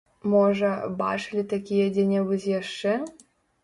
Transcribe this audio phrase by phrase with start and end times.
[0.33, 0.69] Можа,
[1.03, 3.01] бачылі такія дзе-небудзь яшчэ?